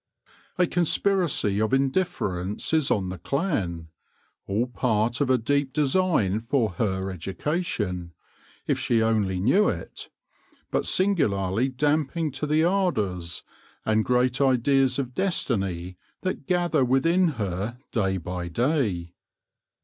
[0.57, 3.89] A conspiracy of indifference is on the clan—
[4.47, 8.11] all part of a deep design for her education,
[8.65, 10.09] if she only knew it,
[10.71, 13.43] but singularly damping to the ardours,
[13.85, 19.13] and great ideas of destiny, that gather within her day by day.